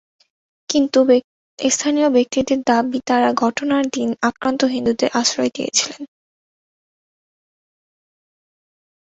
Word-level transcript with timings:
কিন্তু 0.69 0.99
স্থানীয় 1.59 2.07
ব্যক্তিদের 2.09 2.59
দাবি, 2.63 2.99
তাঁরা 3.05 3.29
ঘটনার 3.43 3.83
দিন 3.87 4.09
আক্রান্ত 4.21 4.61
হিন্দুদের 4.65 5.09
আশ্রয় 5.13 5.51
দিয়েছিলেন। 5.55 6.01